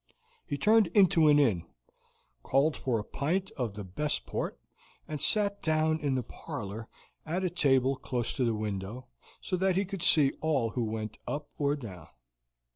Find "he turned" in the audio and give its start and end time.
0.47-0.87